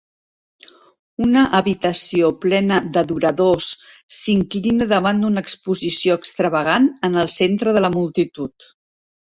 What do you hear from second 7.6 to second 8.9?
de la multitud.